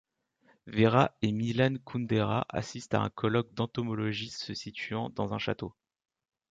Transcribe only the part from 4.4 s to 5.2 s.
se situant